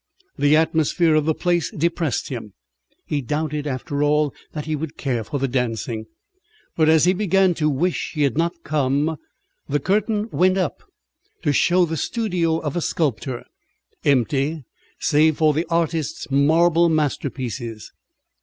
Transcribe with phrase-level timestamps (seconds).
[0.35, 2.53] The atmosphere of the place depressed him.
[3.05, 6.07] He doubted after all, that he would care for the dancing.
[6.75, 9.15] But as he began to wish he had not come
[9.69, 10.81] the curtain went up,
[11.43, 13.45] to show the studio of a sculptor,
[14.03, 14.63] empty
[14.99, 17.91] save for the artist's marble masterpieces.